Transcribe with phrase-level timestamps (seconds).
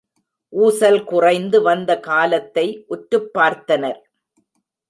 [0.53, 2.65] ஊசல் குறைந்து வந்த காலத்தை
[2.89, 4.01] உற்றுப்பார்த்தனர்.